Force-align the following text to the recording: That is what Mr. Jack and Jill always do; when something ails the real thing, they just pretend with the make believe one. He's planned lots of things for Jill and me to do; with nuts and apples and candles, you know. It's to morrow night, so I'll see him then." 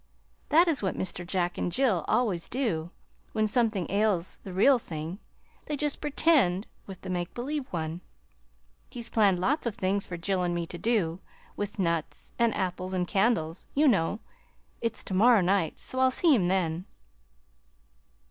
That 0.49 0.67
is 0.67 0.81
what 0.81 0.97
Mr. 0.97 1.23
Jack 1.23 1.59
and 1.59 1.71
Jill 1.71 2.03
always 2.07 2.49
do; 2.49 2.89
when 3.33 3.45
something 3.45 3.85
ails 3.91 4.39
the 4.43 4.51
real 4.51 4.79
thing, 4.79 5.19
they 5.67 5.77
just 5.77 6.01
pretend 6.01 6.65
with 6.87 7.01
the 7.01 7.09
make 7.11 7.35
believe 7.35 7.67
one. 7.71 8.01
He's 8.89 9.09
planned 9.09 9.37
lots 9.37 9.67
of 9.67 9.75
things 9.75 10.07
for 10.07 10.17
Jill 10.17 10.41
and 10.41 10.55
me 10.55 10.65
to 10.65 10.79
do; 10.79 11.19
with 11.55 11.77
nuts 11.77 12.33
and 12.39 12.51
apples 12.55 12.95
and 12.95 13.07
candles, 13.07 13.67
you 13.75 13.87
know. 13.87 14.19
It's 14.81 15.03
to 15.03 15.13
morrow 15.13 15.41
night, 15.41 15.79
so 15.79 15.99
I'll 15.99 16.09
see 16.09 16.33
him 16.33 16.47
then." 16.47 16.85